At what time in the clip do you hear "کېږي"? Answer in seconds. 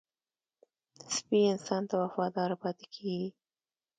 2.93-3.29